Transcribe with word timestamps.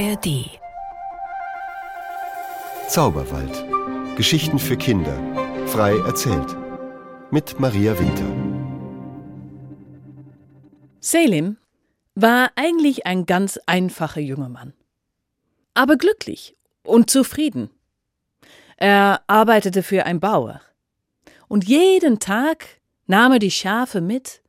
ARD 0.00 0.48
Zauberwald. 2.88 4.16
Geschichten 4.16 4.58
für 4.58 4.78
Kinder. 4.78 5.14
Frei 5.66 5.94
erzählt. 6.06 6.56
Mit 7.30 7.60
Maria 7.60 7.92
Winter. 7.98 8.24
Selim 11.00 11.58
war 12.14 12.50
eigentlich 12.56 13.04
ein 13.04 13.26
ganz 13.26 13.58
einfacher 13.66 14.22
junger 14.22 14.48
Mann. 14.48 14.72
Aber 15.74 15.96
glücklich 15.96 16.56
und 16.82 17.10
zufrieden. 17.10 17.68
Er 18.78 19.22
arbeitete 19.26 19.82
für 19.82 20.06
einen 20.06 20.20
Bauer. 20.20 20.62
Und 21.46 21.68
jeden 21.68 22.20
Tag 22.20 22.80
nahm 23.06 23.32
er 23.32 23.38
die 23.38 23.50
Schafe 23.50 24.00
mit 24.00 24.40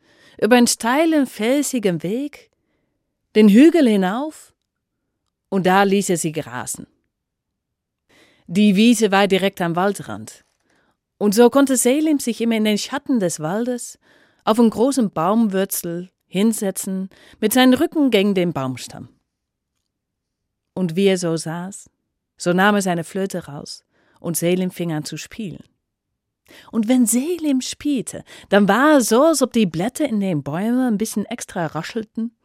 über 0.41 0.55
einen 0.55 0.67
steilen, 0.67 1.27
felsigen 1.27 2.03
Weg, 2.03 2.51
den 3.35 3.49
Hügel 3.49 3.85
hinauf, 3.85 4.50
und 5.51 5.67
da 5.67 5.83
ließ 5.83 6.09
er 6.09 6.17
sie 6.17 6.31
grasen. 6.31 6.87
Die 8.47 8.75
Wiese 8.75 9.11
war 9.11 9.27
direkt 9.27 9.61
am 9.61 9.75
Waldrand, 9.75 10.43
und 11.19 11.35
so 11.35 11.51
konnte 11.51 11.77
Selim 11.77 12.17
sich 12.17 12.41
immer 12.41 12.55
in 12.55 12.63
den 12.63 12.79
Schatten 12.79 13.19
des 13.19 13.39
Waldes 13.39 13.99
auf 14.43 14.59
einen 14.59 14.71
großen 14.71 15.11
Baumwürzel 15.11 16.09
hinsetzen, 16.25 17.09
mit 17.39 17.53
seinem 17.53 17.73
Rücken 17.73 18.09
gegen 18.09 18.33
den 18.33 18.53
Baumstamm. 18.53 19.09
Und 20.73 20.95
wie 20.95 21.05
er 21.05 21.17
so 21.17 21.37
saß, 21.37 21.89
so 22.37 22.53
nahm 22.53 22.75
er 22.75 22.81
seine 22.81 23.03
Flöte 23.03 23.45
raus, 23.45 23.83
und 24.19 24.37
Selim 24.37 24.71
fing 24.71 24.93
an 24.93 25.03
zu 25.03 25.17
spielen. 25.17 25.63
Und 26.71 26.87
wenn 26.87 27.05
Selim 27.05 27.61
spielte, 27.61 28.23
dann 28.49 28.67
war 28.67 28.97
es 28.97 29.09
so, 29.09 29.23
als 29.23 29.41
ob 29.41 29.53
die 29.53 29.65
Blätter 29.65 30.07
in 30.07 30.21
den 30.21 30.43
Bäumen 30.43 30.79
ein 30.79 30.97
bisschen 30.97 31.25
extra 31.25 31.67
raschelten, 31.67 32.35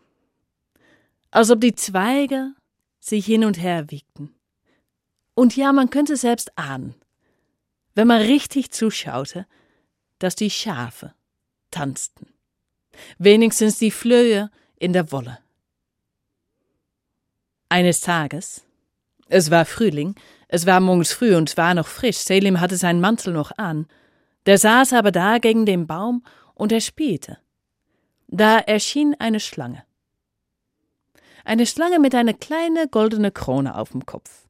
als 1.30 1.51
ob 1.51 1.60
die 1.60 1.74
Zweige 1.74 2.52
sich 3.01 3.27
hin 3.27 3.45
und 3.45 3.61
her 3.61 3.91
wiegten. 3.91 4.35
Und 5.35 5.57
ja, 5.57 5.73
man 5.73 5.91
könnte 5.91 6.16
selbst 6.16 6.57
ahnen, 6.57 6.95
wenn 7.95 8.07
man 8.07 8.23
richtig 8.23 8.73
zuschaute, 8.73 9.47
dass 10.19 10.35
die 10.35 10.51
Schafe 10.51 11.15
tanzten. 11.71 12.33
Wenigstens 13.19 13.79
die 13.79 13.91
Flöhe 13.91 14.51
in 14.77 14.93
der 14.93 15.13
Wolle. 15.13 15.38
Eines 17.69 18.01
Tages, 18.01 18.65
es 19.29 19.51
war 19.51 19.65
Frühling, 19.65 20.15
es 20.49 20.66
war 20.66 20.81
morgens 20.81 21.13
früh 21.13 21.35
und 21.35 21.51
es 21.51 21.57
war 21.57 21.75
noch 21.75 21.88
frisch, 21.88 22.19
Selim 22.19 22.60
hatte 22.60 22.77
seinen 22.77 23.01
Mantel 23.01 23.33
noch 23.33 23.53
an, 23.59 23.87
der 24.47 24.59
saß 24.59 24.93
aber 24.93 25.10
da 25.10 25.38
gegen 25.38 25.66
den 25.66 25.87
Baum 25.87 26.25
und 26.55 26.73
er 26.73 26.81
spielte. 26.81 27.38
Da 28.29 28.59
erschien 28.59 29.16
eine 29.19 29.41
Schlange. 29.41 29.85
Eine 31.47 31.65
Schlange 31.65 32.01
mit 32.01 32.13
einer 32.13 32.35
kleinen 32.35 32.91
goldenen 32.91 33.33
Krone 33.33 33.77
auf 33.77 33.91
dem 33.91 34.05
Kopf. 34.05 34.49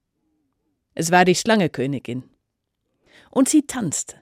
Es 0.94 1.10
war 1.10 1.26
die 1.26 1.34
Schlangekönigin. 1.34 2.24
Und 3.30 3.50
sie 3.50 3.66
tanzte. 3.66 4.16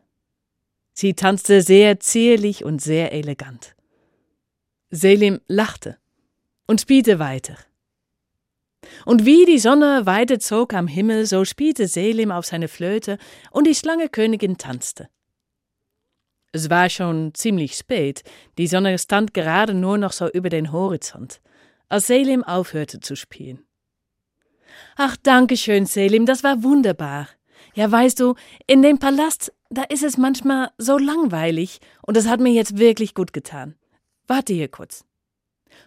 Sie 0.93 1.15
tanzte 1.15 1.63
sehr 1.63 2.01
zierlich 2.01 2.65
und 2.65 2.83
sehr 2.83 3.13
elegant. 3.13 3.77
Selim 4.91 5.41
lachte 5.47 5.99
und 6.67 6.81
spielte 6.81 7.21
weiter. 7.21 7.57
Und 9.07 9.25
wie 9.25 9.45
die 9.45 9.61
Sonne 9.61 10.05
weiterzog 10.05 10.75
am 10.75 10.89
Himmel, 10.89 11.27
so 11.27 11.45
spielte 11.45 11.87
Selim 11.87 12.33
auf 12.33 12.45
seine 12.45 12.67
Flöte 12.67 13.19
und 13.53 13.69
die 13.69 13.77
Schlangekönigin 13.77 14.59
tanzte. 14.59 15.09
Es 16.51 16.71
war 16.71 16.91
schon 16.91 17.35
ziemlich 17.35 17.77
spät, 17.77 18.25
die 18.59 18.67
Sonne 18.67 18.99
stand 18.99 19.33
gerade 19.33 19.75
nur 19.75 19.97
noch 19.97 20.13
so 20.13 20.29
über 20.29 20.49
den 20.49 20.73
Horizont, 20.73 21.41
als 21.89 22.07
Selim 22.07 22.45
aufhörte 22.45 23.01
zu 23.01 23.17
spielen. 23.17 23.65
Ach, 24.97 25.17
danke 25.23 25.57
schön, 25.57 25.87
Selim, 25.87 26.27
das 26.27 26.45
war 26.45 26.63
wunderbar. 26.63 27.29
Ja, 27.75 27.91
weißt 27.91 28.21
du, 28.21 28.35
in 28.67 28.83
dem 28.83 28.99
Palast, 28.99 29.53
da 29.71 29.83
ist 29.83 30.03
es 30.03 30.17
manchmal 30.17 30.71
so 30.79 30.99
langweilig, 30.99 31.81
und 32.03 32.17
das 32.17 32.29
hat 32.29 32.41
mir 32.41 32.53
jetzt 32.53 32.79
wirklich 32.79 33.15
gut 33.15 33.33
getan. 33.33 33.75
Warte 34.27 34.53
hier 34.53 34.69
kurz. 34.69 35.05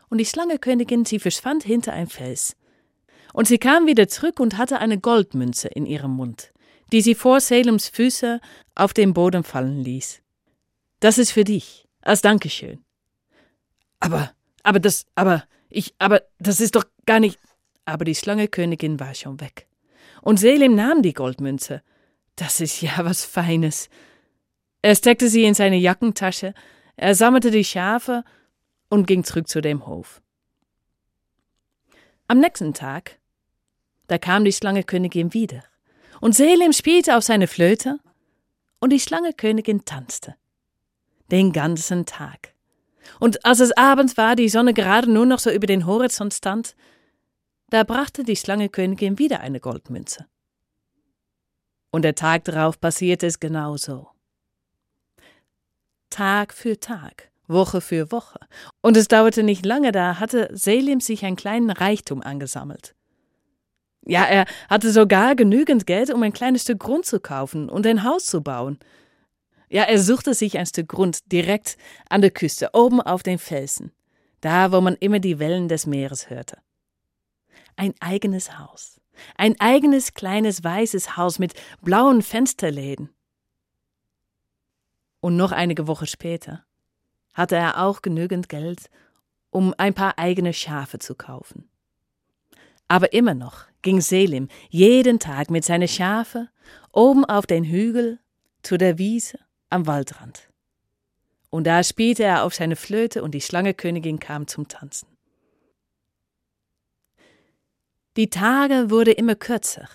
Und 0.10 0.18
die 0.18 0.26
Schlangekönigin, 0.26 1.06
sie 1.06 1.20
verschwand 1.20 1.64
hinter 1.64 1.94
ein 1.94 2.08
Fels. 2.08 2.56
Und 3.34 3.48
sie 3.48 3.58
kam 3.58 3.88
wieder 3.88 4.08
zurück 4.08 4.40
und 4.40 4.58
hatte 4.58 4.80
eine 4.80 5.00
Goldmünze 5.00 5.68
in 5.68 5.86
ihrem 5.86 6.12
Mund, 6.12 6.54
die 6.92 7.02
sie 7.02 7.16
vor 7.16 7.40
Salems 7.40 7.88
Füße 7.88 8.40
auf 8.76 8.94
den 8.94 9.14
Boden 9.14 9.44
fallen 9.44 9.84
ließ. 9.84 10.22
Das 11.00 11.18
ist 11.18 11.32
für 11.32 11.44
dich, 11.44 11.88
als 12.02 12.22
Dankeschön. 12.22 12.84
Aber, 14.00 14.32
aber 14.64 14.80
das, 14.80 15.06
aber, 15.16 15.44
ich, 15.70 15.94
aber, 16.00 16.24
das 16.40 16.60
ist 16.60 16.76
doch 16.76 16.86
gar 17.06 17.20
nicht. 17.20 17.40
Aber 17.86 18.06
die 18.06 18.16
Schlangekönigin 18.16 19.00
war 19.00 19.14
schon 19.14 19.40
weg. 19.40 19.68
Und 20.22 20.38
Selim 20.38 20.76
nahm 20.76 21.02
die 21.02 21.14
Goldmünze. 21.14 21.82
Das 22.36 22.60
ist 22.60 22.82
ja 22.82 22.92
was 23.00 23.26
Feines. 23.26 23.90
Er 24.82 24.96
steckte 24.96 25.30
sie 25.30 25.44
in 25.44 25.54
seine 25.54 25.78
Jackentasche, 25.78 26.54
er 26.96 27.16
sammelte 27.16 27.52
die 27.52 27.64
Schafe 27.64 28.24
und 28.90 29.08
ging 29.08 29.24
zurück 29.24 29.48
zu 29.48 29.62
dem 29.62 29.86
Hof. 29.86 30.22
Am 32.28 32.40
nächsten 32.40 32.74
Tag, 32.74 33.20
da 34.08 34.18
kam 34.18 34.46
die 34.46 34.52
Schlangekönigin 34.52 35.34
wieder, 35.34 35.64
und 36.20 36.36
Selim 36.36 36.74
spielte 36.74 37.16
auf 37.16 37.24
seine 37.24 37.48
Flöte, 37.48 38.00
und 38.80 38.92
die 38.92 39.00
Schlangekönigin 39.00 39.86
tanzte. 39.86 40.36
Den 41.32 41.52
ganzen 41.52 42.06
Tag. 42.06 42.54
Und 43.20 43.46
als 43.46 43.60
es 43.60 43.76
abends 43.76 44.18
war, 44.18 44.36
die 44.36 44.50
Sonne 44.50 44.74
gerade 44.74 45.12
nur 45.12 45.26
noch 45.26 45.40
so 45.40 45.50
über 45.50 45.68
den 45.68 45.86
Horizont 45.86 46.34
stand, 46.34 46.76
da 47.70 47.84
brachte 47.84 48.24
die 48.24 48.36
Schlangekönigin 48.36 49.20
wieder 49.20 49.42
eine 49.42 49.60
Goldmünze. 49.60 50.26
Und 51.92 52.04
der 52.04 52.16
Tag 52.16 52.46
darauf 52.46 52.80
passierte 52.80 53.28
es 53.28 53.40
genauso. 53.40 54.10
Tag 56.10 56.54
für 56.54 56.80
Tag, 56.80 57.32
Woche 57.48 57.82
für 57.82 58.12
Woche. 58.12 58.40
Und 58.82 58.98
es 58.98 59.08
dauerte 59.08 59.44
nicht 59.44 59.66
lange, 59.66 59.92
da 59.92 60.20
hatte 60.20 60.50
Selim 60.54 61.02
sich 61.02 61.26
einen 61.26 61.36
kleinen 61.36 61.70
Reichtum 61.70 62.22
angesammelt. 62.22 62.96
Ja, 64.06 64.24
er 64.24 64.46
hatte 64.70 64.92
sogar 64.92 65.36
genügend 65.36 65.86
Geld, 65.86 66.14
um 66.14 66.24
ein 66.24 66.32
kleines 66.32 66.62
Stück 66.62 66.80
Grund 66.80 67.06
zu 67.06 67.20
kaufen 67.20 67.68
und 67.70 67.86
ein 67.86 68.04
Haus 68.04 68.26
zu 68.26 68.42
bauen. 68.42 68.80
Ja, 69.70 69.84
er 69.84 70.00
suchte 70.00 70.34
sich 70.34 70.58
ein 70.58 70.66
Stück 70.66 70.88
Grund 70.88 71.32
direkt 71.32 71.78
an 72.10 72.22
der 72.22 72.32
Küste, 72.32 72.70
oben 72.74 73.02
auf 73.02 73.22
den 73.22 73.38
Felsen, 73.38 73.92
da 74.40 74.72
wo 74.72 74.80
man 74.80 74.96
immer 74.96 75.20
die 75.20 75.40
Wellen 75.40 75.68
des 75.68 75.86
Meeres 75.86 76.30
hörte. 76.30 76.58
Ein 77.76 77.94
eigenes 78.00 78.58
Haus, 78.58 79.02
ein 79.36 79.60
eigenes 79.60 80.14
kleines 80.14 80.64
weißes 80.64 81.18
Haus 81.18 81.38
mit 81.38 81.54
blauen 81.82 82.22
Fensterläden. 82.22 83.10
Und 85.20 85.36
noch 85.36 85.52
einige 85.52 85.88
Wochen 85.88 86.08
später 86.08 86.64
hatte 87.34 87.56
er 87.58 87.84
auch 87.84 88.02
genügend 88.02 88.48
Geld, 88.48 88.90
um 89.50 89.74
ein 89.78 89.94
paar 89.94 90.18
eigene 90.18 90.54
Schafe 90.54 91.00
zu 91.00 91.14
kaufen. 91.14 91.70
Aber 92.88 93.12
immer 93.12 93.34
noch 93.34 93.66
ging 93.82 94.00
Selim 94.00 94.48
jeden 94.70 95.20
Tag 95.20 95.50
mit 95.50 95.66
seinen 95.66 95.90
Schafe 95.90 96.50
oben 96.94 97.26
auf 97.26 97.46
den 97.46 97.66
Hügel 97.66 98.20
zu 98.64 98.78
der 98.78 98.98
Wiese 98.98 99.40
am 99.70 99.88
Waldrand. 99.88 100.50
Und 101.50 101.66
da 101.66 101.84
spielte 101.84 102.24
er 102.24 102.44
auf 102.44 102.54
seine 102.54 102.76
Flöte 102.76 103.24
und 103.24 103.32
die 103.32 103.42
Schlangekönigin 103.42 104.20
kam 104.20 104.48
zum 104.48 104.68
Tanzen. 104.68 105.08
Die 108.18 108.30
Tage 108.30 108.90
wurden 108.90 109.14
immer 109.14 109.36
kürzer. 109.36 109.88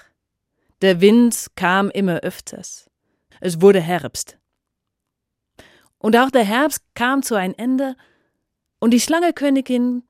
Der 0.80 1.00
Wind 1.00 1.48
kam 1.56 1.90
immer 1.90 2.20
öfters. 2.20 2.88
Es 3.40 3.60
wurde 3.60 3.80
Herbst. 3.80 4.38
Und 5.98 6.16
auch 6.16 6.30
der 6.30 6.44
Herbst 6.44 6.82
kam 6.94 7.22
zu 7.22 7.34
ein 7.34 7.56
Ende, 7.56 7.96
und 8.82 8.90
die 8.90 9.00
Schlangekönigin, 9.00 10.02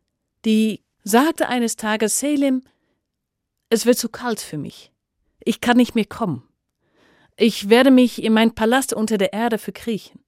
die 0.47 0.83
sagte 1.05 1.49
eines 1.51 1.77
Tages 1.77 2.19
Selim, 2.19 2.63
es 3.69 3.85
wird 3.85 3.99
zu 3.99 4.09
kalt 4.09 4.41
für 4.41 4.57
mich. 4.57 4.93
Ich 5.41 5.61
kann 5.61 5.77
nicht 5.77 5.95
mehr 5.95 6.07
kommen. 6.07 6.49
Ich 7.43 7.69
werde 7.69 7.91
mich 7.91 8.23
in 8.23 8.35
mein 8.35 8.55
Palast 8.55 8.93
unter 8.95 9.19
der 9.19 9.33
Erde 9.33 9.59
verkriechen. 9.59 10.21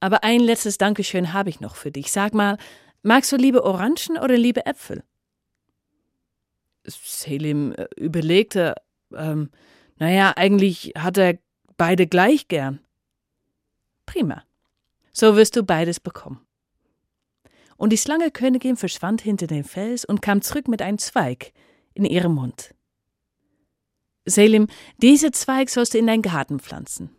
Aber 0.00 0.24
ein 0.24 0.40
letztes 0.40 0.78
Dankeschön 0.78 1.34
habe 1.34 1.50
ich 1.50 1.60
noch 1.60 1.76
für 1.76 1.90
dich. 1.90 2.10
Sag 2.10 2.32
mal, 2.32 2.56
magst 3.02 3.30
du 3.32 3.36
lieber 3.36 3.64
Orangen 3.64 4.16
oder 4.16 4.38
lieber 4.38 4.66
Äpfel? 4.66 5.04
Selim 6.84 7.72
äh, 7.72 7.86
überlegte, 7.98 8.76
ähm, 9.14 9.50
naja, 9.98 10.32
eigentlich 10.36 10.94
hat 10.96 11.18
er 11.18 11.36
beide 11.76 12.06
gleich 12.06 12.48
gern. 12.48 12.80
Prima. 14.06 14.42
So 15.12 15.36
wirst 15.36 15.54
du 15.54 15.64
beides 15.64 16.00
bekommen. 16.00 16.40
Und 17.76 17.90
die 17.90 17.98
Schlangekönigin 17.98 18.78
verschwand 18.78 19.20
hinter 19.20 19.48
dem 19.48 19.64
Fels 19.64 20.06
und 20.06 20.22
kam 20.22 20.40
zurück 20.40 20.66
mit 20.66 20.80
einem 20.80 20.96
Zweig 20.96 21.52
in 21.92 22.06
ihrem 22.06 22.32
Mund. 22.32 22.74
Selim, 24.26 24.68
diese 24.98 25.30
Zweig 25.30 25.70
sollst 25.70 25.94
du 25.94 25.98
in 25.98 26.06
deinen 26.06 26.22
Garten 26.22 26.60
pflanzen. 26.60 27.10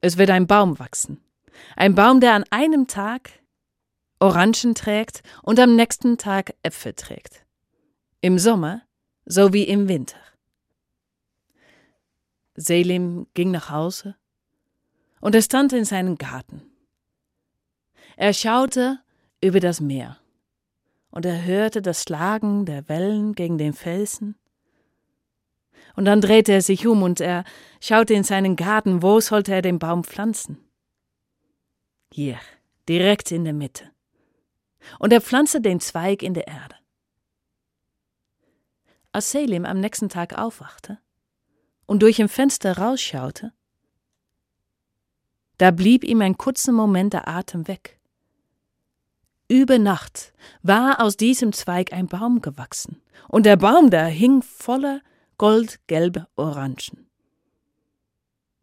Es 0.00 0.16
wird 0.16 0.30
ein 0.30 0.46
Baum 0.46 0.78
wachsen. 0.78 1.20
Ein 1.76 1.94
Baum, 1.94 2.20
der 2.20 2.34
an 2.34 2.44
einem 2.50 2.86
Tag 2.86 3.30
Orangen 4.20 4.74
trägt 4.74 5.22
und 5.42 5.60
am 5.60 5.76
nächsten 5.76 6.18
Tag 6.18 6.54
Äpfel 6.62 6.94
trägt. 6.94 7.44
Im 8.20 8.38
Sommer 8.38 8.82
so 9.24 9.52
wie 9.52 9.64
im 9.64 9.88
Winter. 9.88 10.16
Selim 12.54 13.26
ging 13.34 13.50
nach 13.50 13.70
Hause 13.70 14.16
und 15.20 15.34
er 15.34 15.42
stand 15.42 15.72
in 15.72 15.84
seinem 15.84 16.16
Garten. 16.16 16.62
Er 18.16 18.32
schaute 18.32 18.98
über 19.40 19.60
das 19.60 19.80
Meer 19.80 20.18
und 21.10 21.24
er 21.24 21.44
hörte 21.44 21.82
das 21.82 22.02
Schlagen 22.02 22.64
der 22.64 22.88
Wellen 22.88 23.34
gegen 23.34 23.58
den 23.58 23.74
Felsen. 23.74 24.34
Und 25.98 26.04
dann 26.04 26.20
drehte 26.20 26.52
er 26.52 26.62
sich 26.62 26.86
um 26.86 27.02
und 27.02 27.20
er 27.20 27.42
schaute 27.80 28.14
in 28.14 28.22
seinen 28.22 28.54
Garten, 28.54 29.02
wo 29.02 29.18
sollte 29.18 29.52
er 29.52 29.62
den 29.62 29.80
Baum 29.80 30.04
pflanzen? 30.04 30.56
Hier, 32.12 32.38
direkt 32.88 33.32
in 33.32 33.42
der 33.42 33.52
Mitte. 33.52 33.90
Und 35.00 35.12
er 35.12 35.20
pflanzte 35.20 35.60
den 35.60 35.80
Zweig 35.80 36.22
in 36.22 36.34
der 36.34 36.46
Erde. 36.46 36.76
Als 39.10 39.32
Selim 39.32 39.64
am 39.64 39.80
nächsten 39.80 40.08
Tag 40.08 40.38
aufwachte 40.38 41.00
und 41.86 42.00
durch 42.00 42.22
ein 42.22 42.28
Fenster 42.28 42.78
rausschaute, 42.78 43.52
da 45.56 45.72
blieb 45.72 46.04
ihm 46.04 46.20
ein 46.20 46.38
kurzer 46.38 46.70
Moment 46.70 47.12
der 47.12 47.26
Atem 47.26 47.66
weg. 47.66 47.98
Über 49.48 49.80
Nacht 49.80 50.32
war 50.62 51.00
aus 51.00 51.16
diesem 51.16 51.52
Zweig 51.52 51.92
ein 51.92 52.06
Baum 52.06 52.40
gewachsen, 52.40 53.02
und 53.26 53.46
der 53.46 53.56
Baum 53.56 53.90
da 53.90 54.06
hing 54.06 54.42
voller 54.42 55.00
goldgelbe 55.38 56.26
Orangen. 56.36 57.08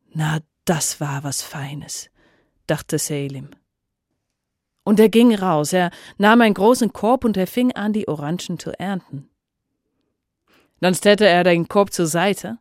Na, 0.09 0.39
das 0.65 0.99
war 0.99 1.23
was 1.23 1.41
Feines, 1.41 2.09
dachte 2.67 2.99
Selim. 2.99 3.51
Und 4.83 4.99
er 4.99 5.09
ging 5.09 5.33
raus, 5.33 5.73
er 5.73 5.89
nahm 6.17 6.41
einen 6.41 6.53
großen 6.53 6.93
Korb 6.93 7.25
und 7.25 7.37
er 7.37 7.47
fing 7.47 7.71
an, 7.71 7.93
die 7.93 8.07
Orangen 8.07 8.59
zu 8.59 8.77
ernten. 8.77 9.29
Dann 10.79 10.93
stellte 10.93 11.25
er 11.25 11.43
den 11.43 11.67
Korb 11.67 11.91
zur 11.91 12.05
Seite 12.05 12.59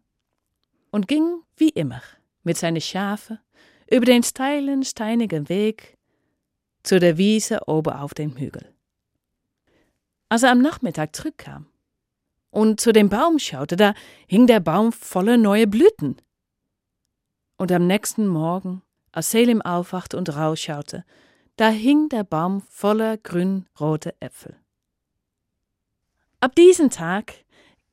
und 0.90 1.08
ging, 1.08 1.42
wie 1.56 1.68
immer, 1.68 2.00
mit 2.44 2.56
seinen 2.56 2.80
Schafe 2.80 3.40
über 3.90 4.06
den 4.06 4.22
steilen, 4.22 4.84
steinigen 4.84 5.48
Weg 5.48 5.98
zu 6.82 7.00
der 7.00 7.18
Wiese 7.18 7.66
oben 7.66 7.92
auf 7.92 8.14
dem 8.14 8.36
Hügel. 8.36 8.74
Als 10.28 10.44
er 10.44 10.52
am 10.52 10.62
Nachmittag 10.62 11.14
zurückkam 11.14 11.66
und 12.54 12.80
zu 12.80 12.92
dem 12.92 13.08
Baum 13.08 13.40
schaute, 13.40 13.74
da 13.74 13.94
hing 14.28 14.46
der 14.46 14.60
Baum 14.60 14.92
voller 14.92 15.36
neue 15.36 15.66
Blüten. 15.66 16.16
Und 17.56 17.72
am 17.72 17.86
nächsten 17.88 18.28
Morgen, 18.28 18.82
als 19.10 19.32
Selim 19.32 19.60
aufwachte 19.60 20.16
und 20.16 20.34
rausschaute, 20.36 21.04
da 21.56 21.68
hing 21.68 22.08
der 22.08 22.22
Baum 22.22 22.62
voller 22.68 23.16
grün-rote 23.16 24.14
Äpfel. 24.20 24.56
Ab 26.38 26.54
diesem 26.54 26.90
Tag 26.90 27.32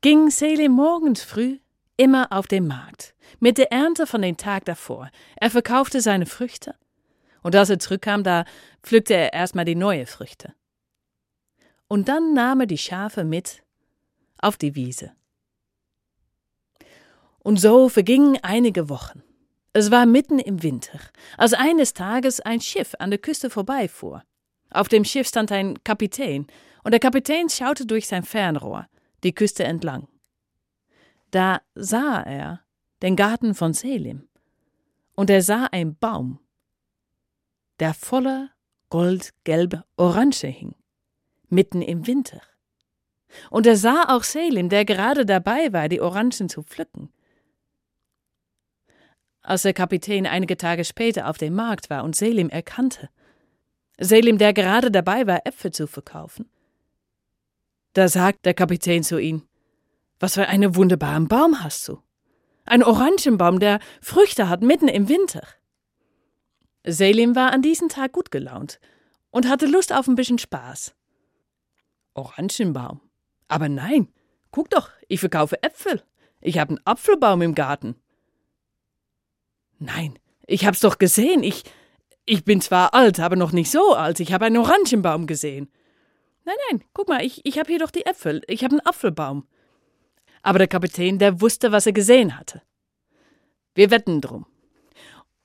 ging 0.00 0.30
Selim 0.30 0.72
morgens 0.72 1.22
früh 1.22 1.58
immer 1.96 2.28
auf 2.30 2.46
den 2.46 2.68
Markt, 2.68 3.16
mit 3.40 3.58
der 3.58 3.72
Ernte 3.72 4.06
von 4.06 4.22
dem 4.22 4.36
Tag 4.36 4.64
davor. 4.64 5.10
Er 5.36 5.50
verkaufte 5.50 6.00
seine 6.00 6.26
Früchte 6.26 6.76
und 7.42 7.56
als 7.56 7.70
er 7.70 7.80
zurückkam, 7.80 8.22
da 8.22 8.44
pflückte 8.82 9.14
er 9.14 9.32
erstmal 9.32 9.64
die 9.64 9.74
neue 9.74 10.06
Früchte. 10.06 10.54
Und 11.88 12.08
dann 12.08 12.32
nahm 12.32 12.60
er 12.60 12.66
die 12.66 12.78
Schafe 12.78 13.24
mit 13.24 13.62
auf 14.42 14.58
die 14.58 14.74
Wiese. 14.74 15.12
Und 17.38 17.58
so 17.58 17.88
vergingen 17.88 18.38
einige 18.42 18.88
Wochen. 18.88 19.22
Es 19.72 19.90
war 19.90 20.04
mitten 20.04 20.38
im 20.38 20.62
Winter, 20.62 21.00
als 21.38 21.54
eines 21.54 21.94
Tages 21.94 22.40
ein 22.40 22.60
Schiff 22.60 22.94
an 22.98 23.10
der 23.10 23.18
Küste 23.18 23.48
vorbeifuhr. 23.48 24.22
Auf 24.70 24.88
dem 24.88 25.04
Schiff 25.04 25.26
stand 25.26 25.50
ein 25.50 25.82
Kapitän, 25.82 26.46
und 26.84 26.90
der 26.92 27.00
Kapitän 27.00 27.48
schaute 27.48 27.86
durch 27.86 28.06
sein 28.06 28.22
Fernrohr 28.22 28.86
die 29.22 29.34
Küste 29.34 29.64
entlang. 29.64 30.08
Da 31.30 31.62
sah 31.74 32.20
er 32.22 32.60
den 33.02 33.16
Garten 33.16 33.54
von 33.54 33.72
Selim, 33.72 34.28
und 35.14 35.30
er 35.30 35.42
sah 35.42 35.66
einen 35.66 35.96
Baum, 35.96 36.38
der 37.80 37.94
voller 37.94 38.50
goldgelbe 38.90 39.84
Orange 39.96 40.46
hing, 40.46 40.74
mitten 41.48 41.80
im 41.80 42.06
Winter. 42.06 42.42
Und 43.50 43.66
er 43.66 43.76
sah 43.76 44.04
auch 44.08 44.24
Selim, 44.24 44.68
der 44.68 44.84
gerade 44.84 45.26
dabei 45.26 45.72
war, 45.72 45.88
die 45.88 46.00
Orangen 46.00 46.48
zu 46.48 46.62
pflücken. 46.62 47.10
Als 49.42 49.62
der 49.62 49.72
Kapitän 49.72 50.26
einige 50.26 50.56
Tage 50.56 50.84
später 50.84 51.28
auf 51.28 51.38
dem 51.38 51.54
Markt 51.54 51.90
war 51.90 52.04
und 52.04 52.14
Selim 52.14 52.48
erkannte, 52.48 53.08
Selim, 53.98 54.38
der 54.38 54.52
gerade 54.52 54.90
dabei 54.90 55.26
war, 55.26 55.46
Äpfel 55.46 55.72
zu 55.72 55.86
verkaufen, 55.86 56.48
da 57.92 58.08
sagt 58.08 58.46
der 58.46 58.54
Kapitän 58.54 59.02
zu 59.02 59.18
ihm, 59.18 59.42
was 60.18 60.34
für 60.34 60.46
einen 60.46 60.76
wunderbaren 60.76 61.28
Baum 61.28 61.62
hast 61.62 61.88
du? 61.88 62.00
Ein 62.64 62.84
Orangenbaum, 62.84 63.58
der 63.58 63.80
Früchte 64.00 64.48
hat 64.48 64.62
mitten 64.62 64.88
im 64.88 65.08
Winter. 65.08 65.42
Selim 66.84 67.34
war 67.34 67.52
an 67.52 67.62
diesem 67.62 67.88
Tag 67.88 68.12
gut 68.12 68.30
gelaunt 68.30 68.80
und 69.30 69.48
hatte 69.48 69.66
Lust 69.66 69.92
auf 69.92 70.06
ein 70.06 70.14
bisschen 70.14 70.38
Spaß. 70.38 70.94
Orangenbaum. 72.14 73.00
Aber 73.52 73.68
nein, 73.68 74.08
guck 74.50 74.70
doch, 74.70 74.88
ich 75.08 75.20
verkaufe 75.20 75.62
Äpfel. 75.62 76.02
Ich 76.40 76.58
habe 76.58 76.70
einen 76.70 76.86
Apfelbaum 76.86 77.42
im 77.42 77.54
Garten. 77.54 77.96
Nein, 79.78 80.18
ich 80.46 80.64
hab's 80.64 80.80
doch 80.80 80.96
gesehen. 80.96 81.42
Ich, 81.42 81.64
ich 82.24 82.46
bin 82.46 82.62
zwar 82.62 82.94
alt, 82.94 83.20
aber 83.20 83.36
noch 83.36 83.52
nicht 83.52 83.70
so 83.70 83.94
alt. 83.94 84.20
Ich 84.20 84.32
habe 84.32 84.46
einen 84.46 84.56
Orangenbaum 84.56 85.26
gesehen. 85.26 85.70
Nein, 86.46 86.56
nein, 86.70 86.82
guck 86.94 87.08
mal, 87.08 87.22
ich, 87.22 87.44
ich 87.44 87.58
habe 87.58 87.68
hier 87.68 87.78
doch 87.78 87.90
die 87.90 88.06
Äpfel. 88.06 88.40
Ich 88.46 88.64
habe 88.64 88.72
einen 88.72 88.86
Apfelbaum. 88.86 89.46
Aber 90.40 90.58
der 90.58 90.68
Kapitän, 90.68 91.18
der 91.18 91.42
wusste, 91.42 91.72
was 91.72 91.84
er 91.84 91.92
gesehen 91.92 92.38
hatte. 92.38 92.62
Wir 93.74 93.90
wetten 93.90 94.22
drum. 94.22 94.46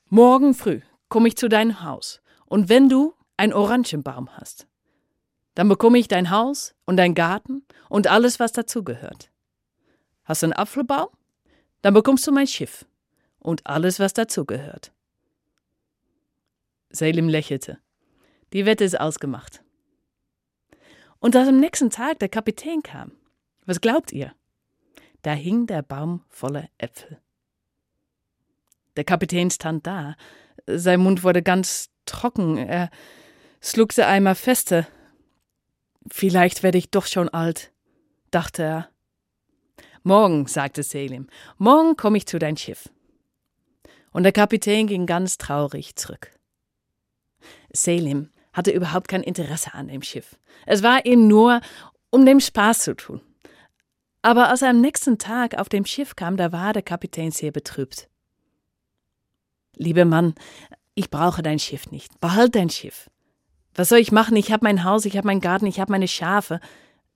Morgen 0.05 0.53
früh 0.53 0.79
komme 1.09 1.27
ich 1.27 1.35
zu 1.35 1.49
deinem 1.49 1.83
Haus. 1.83 2.21
Und 2.45 2.69
wenn 2.69 2.87
du 2.87 3.15
einen 3.35 3.51
Orangenbaum 3.51 4.29
hast, 4.37 4.66
dann 5.57 5.69
bekomme 5.69 5.97
ich 5.97 6.07
dein 6.07 6.29
Haus 6.29 6.75
und 6.85 6.97
dein 6.97 7.15
Garten 7.15 7.65
und 7.89 8.05
alles, 8.05 8.39
was 8.39 8.51
dazugehört. 8.51 9.31
Hast 10.23 10.43
du 10.43 10.45
einen 10.45 10.53
Apfelbaum? 10.53 11.07
Dann 11.81 11.95
bekommst 11.95 12.27
du 12.27 12.31
mein 12.31 12.45
Schiff 12.45 12.85
und 13.39 13.65
alles, 13.65 13.99
was 13.99 14.13
dazugehört. 14.13 14.91
Selim 16.91 17.27
lächelte. 17.27 17.79
Die 18.53 18.67
Wette 18.67 18.83
ist 18.83 18.99
ausgemacht. 18.99 19.63
Und 21.17 21.35
als 21.35 21.47
am 21.47 21.59
nächsten 21.59 21.89
Tag 21.89 22.19
der 22.19 22.29
Kapitän 22.29 22.83
kam, 22.83 23.13
was 23.65 23.81
glaubt 23.81 24.11
ihr? 24.11 24.35
Da 25.23 25.31
hing 25.31 25.65
der 25.65 25.81
Baum 25.81 26.23
voller 26.29 26.69
Äpfel. 26.77 27.19
Der 28.95 29.05
Kapitän 29.05 29.49
stand 29.49 29.87
da, 29.87 30.15
sein 30.67 30.99
Mund 30.99 31.23
wurde 31.23 31.41
ganz 31.41 31.89
trocken, 32.05 32.57
er 32.57 32.91
schluckte 33.59 34.05
einmal 34.05 34.35
feste. 34.35 34.85
Vielleicht 36.11 36.63
werde 36.63 36.77
ich 36.77 36.89
doch 36.91 37.05
schon 37.05 37.29
alt, 37.29 37.71
dachte 38.31 38.63
er. 38.63 38.89
Morgen, 40.03 40.47
sagte 40.47 40.83
Selim, 40.83 41.27
morgen 41.57 41.97
komme 41.97 42.17
ich 42.17 42.25
zu 42.25 42.39
dein 42.39 42.55
Schiff. 42.55 42.89
Und 44.11 44.23
der 44.23 44.31
Kapitän 44.31 44.87
ging 44.87 45.05
ganz 45.05 45.37
traurig 45.37 45.95
zurück. 45.95 46.31
Selim 47.71 48.29
hatte 48.53 48.71
überhaupt 48.71 49.07
kein 49.07 49.21
Interesse 49.21 49.73
an 49.73 49.87
dem 49.87 50.01
Schiff. 50.01 50.39
Es 50.65 50.81
war 50.81 51.05
ihm 51.05 51.27
nur, 51.27 51.61
um 52.09 52.25
dem 52.25 52.39
Spaß 52.39 52.79
zu 52.79 52.95
tun. 52.95 53.21
Aber 54.21 54.49
als 54.49 54.61
er 54.61 54.69
am 54.69 54.81
nächsten 54.81 55.17
Tag 55.17 55.57
auf 55.57 55.69
dem 55.69 55.85
Schiff 55.85 56.15
kam, 56.15 56.37
da 56.37 56.51
war 56.51 56.73
der 56.73 56.81
Kapitän 56.81 57.31
sehr 57.31 57.51
betrübt. 57.51 58.09
Lieber 59.75 60.05
Mann, 60.05 60.33
ich 60.95 61.09
brauche 61.11 61.43
dein 61.43 61.59
Schiff 61.59 61.91
nicht. 61.91 62.19
Behalt 62.19 62.55
dein 62.55 62.69
Schiff. 62.69 63.09
Was 63.77 63.89
soll 63.89 63.99
ich 63.99 64.11
machen? 64.11 64.35
Ich 64.35 64.51
habe 64.51 64.65
mein 64.65 64.83
Haus, 64.83 65.05
ich 65.05 65.15
habe 65.15 65.27
meinen 65.27 65.39
Garten, 65.39 65.67
ich 65.67 65.79
habe 65.79 65.91
meine 65.91 66.07
Schafe. 66.07 66.59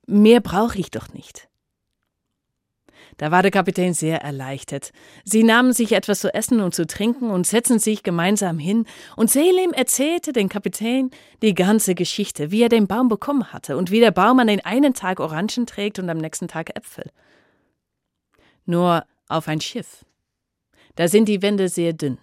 Mehr 0.06 0.40
brauche 0.40 0.78
ich 0.78 0.92
doch 0.92 1.12
nicht. 1.12 1.50
Da 3.18 3.32
war 3.32 3.42
der 3.42 3.52
Kapitän 3.52 3.94
sehr 3.94 4.22
erleichtert. 4.22 4.92
Sie 5.26 5.44
nahmen 5.44 5.74
sich 5.74 5.92
etwas 5.92 6.20
zu 6.20 6.34
essen 6.34 6.62
und 6.62 6.74
zu 6.74 6.86
trinken 6.86 7.30
und 7.30 7.46
setzten 7.46 7.80
sich 7.80 8.04
gemeinsam 8.04 8.58
hin, 8.58 8.86
und 9.16 9.30
Selim 9.30 9.74
erzählte 9.74 10.34
dem 10.34 10.50
Kapitän 10.50 11.12
die 11.42 11.54
ganze 11.56 11.96
Geschichte, 11.96 12.52
wie 12.52 12.62
er 12.62 12.70
den 12.70 12.88
Baum 12.88 13.10
bekommen 13.10 13.52
hatte 13.52 13.76
und 13.76 13.92
wie 13.92 14.00
der 14.00 14.12
Baum 14.12 14.40
an 14.40 14.48
den 14.48 14.64
einen 14.64 14.94
Tag 14.94 15.20
Orangen 15.20 15.66
trägt 15.66 16.00
und 16.00 16.10
am 16.10 16.20
nächsten 16.20 16.48
Tag 16.48 16.76
Äpfel. 16.76 17.12
Nur 18.66 19.04
auf 19.28 19.48
ein 19.48 19.62
Schiff. 19.62 20.06
Da 20.96 21.08
sind 21.08 21.28
die 21.28 21.42
Wände 21.42 21.70
sehr 21.70 21.94
dünn. 21.94 22.20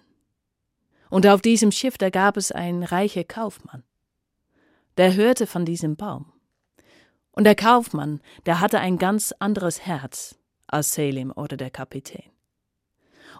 Und 1.09 1.27
auf 1.27 1.41
diesem 1.41 1.71
Schiff, 1.71 1.97
da 1.97 2.09
gab 2.09 2.37
es 2.37 2.51
einen 2.51 2.83
reichen 2.83 3.27
Kaufmann. 3.27 3.83
Der 4.97 5.15
hörte 5.15 5.47
von 5.47 5.65
diesem 5.65 5.95
Baum. 5.95 6.31
Und 7.31 7.45
der 7.45 7.55
Kaufmann, 7.55 8.21
der 8.45 8.59
hatte 8.59 8.79
ein 8.79 8.97
ganz 8.97 9.33
anderes 9.39 9.85
Herz 9.85 10.37
als 10.67 10.93
Selim 10.93 11.31
oder 11.31 11.57
der 11.57 11.69
Kapitän. 11.69 12.31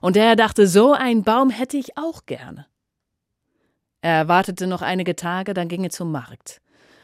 Und 0.01 0.15
er 0.15 0.35
dachte, 0.35 0.67
so 0.67 0.93
einen 0.93 1.23
Baum 1.23 1.49
hätte 1.49 1.77
ich 1.77 1.97
auch 1.97 2.25
gerne. 2.25 2.67
Er 4.01 4.27
wartete 4.27 4.67
noch 4.67 4.81
einige 4.81 5.15
Tage, 5.15 5.53
dann 5.53 5.67
ging 5.67 5.83
er 5.83 5.89
zum 5.89 6.11
Markt. 6.11 6.61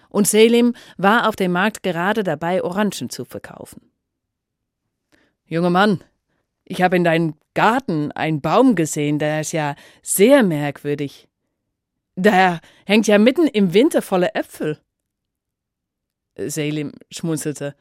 Und 0.09 0.27
Selim 0.27 0.73
war 0.97 1.27
auf 1.27 1.35
dem 1.35 1.51
Markt 1.51 1.83
gerade 1.83 2.23
dabei, 2.23 2.63
Orangen 2.63 3.09
zu 3.09 3.25
verkaufen. 3.25 3.91
Junger 5.45 5.69
Mann, 5.69 6.03
ich 6.63 6.81
habe 6.81 6.95
in 6.95 7.03
deinem 7.03 7.35
Garten 7.53 8.11
einen 8.13 8.41
Baum 8.41 8.75
gesehen, 8.75 9.19
der 9.19 9.41
ist 9.41 9.51
ja 9.51 9.75
sehr 10.01 10.41
merkwürdig. 10.41 11.27
Der 12.15 12.61
hängt 12.85 13.07
ja 13.07 13.17
mitten 13.17 13.47
im 13.47 13.73
Winter 13.73 14.01
voller 14.01 14.35
Äpfel. 14.35 14.79
Selim 16.37 16.93
schmunzelte. 17.09 17.75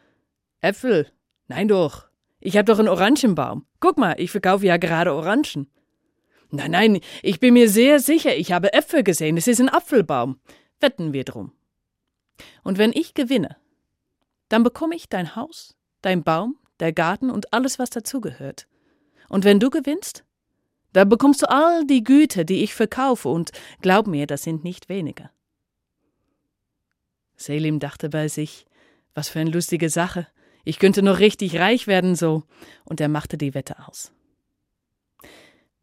Äpfel? 0.60 1.10
Nein 1.48 1.68
doch. 1.68 2.08
Ich 2.40 2.56
habe 2.56 2.64
doch 2.64 2.78
einen 2.78 2.88
Orangenbaum. 2.88 3.66
Guck 3.80 3.98
mal, 3.98 4.14
ich 4.18 4.30
verkaufe 4.30 4.66
ja 4.66 4.76
gerade 4.76 5.12
Orangen. 5.12 5.70
Nein, 6.50 6.70
nein, 6.70 7.00
ich 7.22 7.40
bin 7.40 7.54
mir 7.54 7.68
sehr 7.68 7.98
sicher, 8.00 8.36
ich 8.36 8.52
habe 8.52 8.72
Äpfel 8.72 9.02
gesehen. 9.02 9.36
Es 9.36 9.48
ist 9.48 9.60
ein 9.60 9.68
Apfelbaum. 9.68 10.38
Wetten 10.80 11.12
wir 11.12 11.24
drum. 11.24 11.52
Und 12.62 12.78
wenn 12.78 12.92
ich 12.92 13.14
gewinne, 13.14 13.56
dann 14.48 14.62
bekomme 14.62 14.94
ich 14.94 15.08
dein 15.08 15.36
Haus, 15.36 15.76
dein 16.02 16.22
Baum, 16.22 16.56
der 16.80 16.92
Garten 16.92 17.30
und 17.30 17.52
alles, 17.52 17.78
was 17.78 17.90
dazugehört. 17.90 18.66
Und 19.28 19.44
wenn 19.44 19.58
du 19.58 19.70
gewinnst, 19.70 20.24
da 20.94 21.04
bekommst 21.04 21.42
du 21.42 21.50
all 21.50 21.84
die 21.86 22.04
Güter, 22.04 22.44
die 22.44 22.62
ich 22.62 22.72
verkaufe, 22.72 23.28
und 23.28 23.50
glaub 23.82 24.06
mir, 24.06 24.26
das 24.26 24.44
sind 24.44 24.62
nicht 24.62 24.88
wenige. 24.88 25.28
Selim 27.36 27.80
dachte 27.80 28.08
bei 28.08 28.28
sich, 28.28 28.64
was 29.12 29.28
für 29.28 29.40
eine 29.40 29.50
lustige 29.50 29.90
Sache. 29.90 30.28
Ich 30.62 30.78
könnte 30.78 31.02
noch 31.02 31.18
richtig 31.18 31.58
reich 31.58 31.88
werden 31.88 32.14
so, 32.14 32.44
und 32.84 33.00
er 33.00 33.08
machte 33.08 33.36
die 33.36 33.54
Wette 33.54 33.76
aus. 33.86 34.12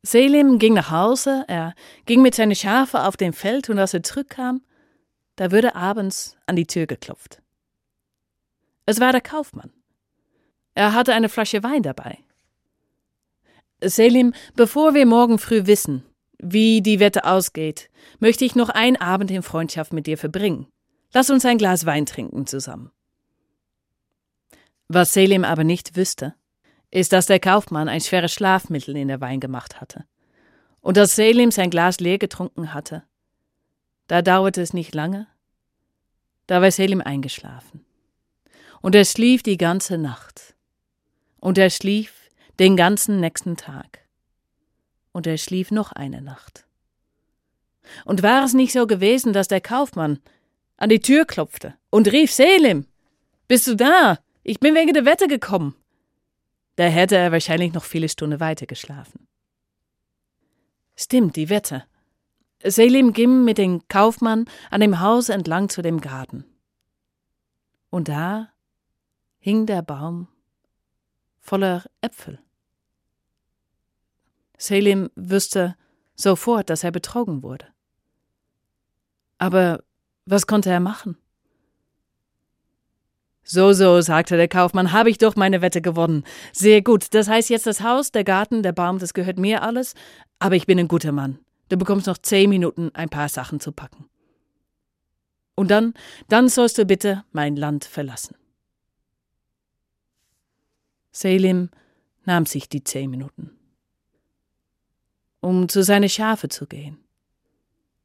Selim 0.02 0.60
ging 0.60 0.74
nach 0.74 0.92
Hause, 0.92 1.44
er 1.48 1.76
ging 2.06 2.22
mit 2.22 2.34
seinen 2.34 2.56
Schafe 2.56 3.04
auf 3.04 3.18
dem 3.18 3.34
Feld, 3.34 3.70
und 3.70 3.80
als 3.80 3.94
er 3.94 4.04
zurückkam, 4.04 4.62
da 5.36 5.52
wurde 5.52 5.76
abends 5.76 6.38
an 6.46 6.56
die 6.56 6.68
Tür 6.68 6.88
geklopft. 6.88 7.42
Es 8.86 9.02
war 9.02 9.12
der 9.12 9.22
Kaufmann. 9.22 9.74
Er 10.74 10.94
hatte 10.94 11.14
eine 11.14 11.28
Flasche 11.28 11.64
Wein 11.64 11.84
dabei. 11.84 12.18
Selim, 13.82 14.34
bevor 14.56 14.94
wir 14.94 15.06
morgen 15.06 15.40
früh 15.40 15.66
wissen, 15.66 16.04
wie 16.38 16.82
die 16.82 17.00
Wette 17.00 17.26
ausgeht, 17.26 17.90
möchte 18.20 18.46
ich 18.46 18.56
noch 18.56 18.70
einen 18.70 18.98
Abend 18.98 19.32
in 19.32 19.44
Freundschaft 19.44 19.94
mit 19.94 20.08
dir 20.08 20.18
verbringen. 20.18 20.68
Lass 21.14 21.30
uns 21.30 21.46
ein 21.46 21.58
Glas 21.58 21.86
Wein 21.86 22.06
trinken 22.06 22.46
zusammen. 22.46 22.92
Was 24.88 25.14
Selim 25.14 25.44
aber 25.44 25.64
nicht 25.64 25.96
wüsste, 25.96 26.36
ist, 26.90 27.14
dass 27.14 27.26
der 27.26 27.40
Kaufmann 27.40 27.90
ein 27.90 28.02
schweres 28.02 28.34
Schlafmittel 28.34 28.96
in 28.98 29.08
der 29.08 29.22
Wein 29.22 29.40
gemacht 29.40 29.80
hatte. 29.80 30.06
Und 30.82 30.98
als 30.98 31.16
Selim 31.16 31.52
sein 31.52 31.70
Glas 31.70 32.00
leer 32.00 32.18
getrunken 32.18 32.74
hatte, 32.74 33.04
da 34.08 34.22
dauerte 34.22 34.62
es 34.62 34.74
nicht 34.74 34.94
lange, 34.94 35.28
da 36.48 36.62
war 36.62 36.72
Selim 36.72 37.02
eingeschlafen. 37.02 37.86
Und 38.82 38.96
er 38.96 39.06
schlief 39.06 39.44
die 39.44 39.58
ganze 39.58 39.98
Nacht. 39.98 40.56
Und 41.40 41.58
er 41.58 41.70
schlief 41.70 42.21
den 42.62 42.78
ganzen 42.78 43.20
nächsten 43.20 43.58
Tag. 43.58 44.06
Und 45.14 45.26
er 45.26 45.40
schlief 45.40 45.72
noch 45.72 45.92
eine 45.92 46.22
Nacht. 46.22 46.68
Und 48.06 48.22
war 48.22 48.46
es 48.46 48.54
nicht 48.54 48.72
so 48.72 48.86
gewesen, 48.86 49.34
dass 49.34 49.48
der 49.48 49.62
Kaufmann 49.62 50.20
an 50.78 50.90
die 50.90 51.00
Tür 51.00 51.26
klopfte 51.26 51.74
und 51.90 52.12
rief 52.12 52.32
Selim, 52.32 52.86
bist 53.48 53.66
du 53.66 53.76
da? 53.76 54.20
Ich 54.44 54.60
bin 54.60 54.76
wegen 54.76 54.94
der 54.94 55.06
Wette 55.06 55.28
gekommen. 55.28 55.76
Da 56.76 56.84
hätte 56.84 57.18
er 57.18 57.32
wahrscheinlich 57.32 57.74
noch 57.74 57.84
viele 57.84 58.08
Stunden 58.08 58.40
weiter 58.40 58.68
geschlafen. 58.68 59.28
Stimmt, 60.96 61.38
die 61.38 61.50
Wette. 61.50 61.86
Selim 62.64 63.14
ging 63.14 63.44
mit 63.44 63.58
dem 63.58 63.88
Kaufmann 63.88 64.46
an 64.70 64.82
dem 64.82 65.00
Haus 65.00 65.30
entlang 65.30 65.68
zu 65.70 65.82
dem 65.82 66.00
Garten. 66.00 66.46
Und 67.90 68.08
da 68.08 68.50
hing 69.40 69.66
der 69.66 69.82
Baum 69.82 70.28
voller 71.40 71.86
Äpfel. 72.02 72.38
Selim 74.62 75.10
wüsste 75.16 75.76
sofort, 76.16 76.70
dass 76.70 76.84
er 76.84 76.92
betrogen 76.92 77.42
wurde. 77.42 77.66
Aber 79.40 79.84
was 80.28 80.46
konnte 80.46 80.70
er 80.70 80.80
machen? 80.80 81.18
So, 83.44 83.74
so, 83.74 84.02
sagte 84.02 84.38
der 84.38 84.48
Kaufmann, 84.48 84.92
habe 84.92 85.10
ich 85.10 85.18
doch 85.18 85.36
meine 85.36 85.64
Wette 85.64 85.82
gewonnen. 85.82 86.24
Sehr 86.54 86.84
gut, 86.84 87.16
das 87.16 87.28
heißt 87.28 87.50
jetzt 87.50 87.66
das 87.66 87.82
Haus, 87.82 88.12
der 88.12 88.24
Garten, 88.24 88.62
der 88.62 88.72
Baum, 88.72 89.00
das 89.00 89.16
gehört 89.16 89.40
mir 89.40 89.64
alles, 89.64 89.96
aber 90.38 90.56
ich 90.56 90.68
bin 90.68 90.78
ein 90.78 90.88
guter 90.88 91.12
Mann. 91.12 91.40
Du 91.70 91.78
bekommst 91.78 92.06
noch 92.06 92.20
zehn 92.20 92.48
Minuten, 92.48 92.92
ein 92.94 93.10
paar 93.10 93.30
Sachen 93.30 93.60
zu 93.60 93.72
packen. 93.72 94.06
Und 95.56 95.72
dann, 95.72 95.96
dann 96.30 96.50
sollst 96.50 96.78
du 96.78 96.86
bitte 96.86 97.24
mein 97.32 97.56
Land 97.56 97.86
verlassen. 97.86 98.36
Selim 101.12 101.72
nahm 102.26 102.46
sich 102.46 102.70
die 102.70 102.84
zehn 102.84 103.10
Minuten 103.10 103.58
um 105.42 105.68
zu 105.68 105.84
seine 105.84 106.08
Schafe 106.08 106.48
zu 106.48 106.68
gehen, 106.68 106.98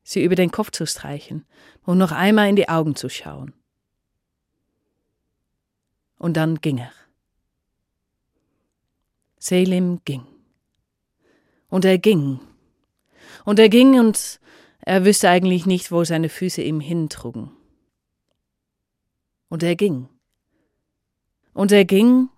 sie 0.02 0.24
über 0.24 0.34
den 0.34 0.50
Kopf 0.50 0.70
zu 0.72 0.86
streichen 0.86 1.46
und 1.84 1.98
noch 1.98 2.12
einmal 2.12 2.48
in 2.48 2.56
die 2.56 2.68
Augen 2.68 2.96
zu 2.96 3.08
schauen. 3.08 3.52
Und 6.18 6.36
dann 6.36 6.60
ging 6.60 6.78
er. 6.78 6.92
Selim 9.38 10.00
ging. 10.04 10.26
Und 11.68 11.84
er 11.84 11.98
ging. 11.98 12.40
Und 13.44 13.58
er 13.58 13.68
ging 13.68 14.00
und 14.00 14.40
er 14.80 15.04
wüsste 15.04 15.28
eigentlich 15.28 15.66
nicht, 15.66 15.92
wo 15.92 16.04
seine 16.04 16.28
Füße 16.28 16.62
ihm 16.62 16.80
hintrugen. 16.80 17.50
Und 19.48 19.62
er 19.62 19.76
ging. 19.76 20.08
Und 21.52 21.70
er 21.70 21.84
ging 21.84 22.28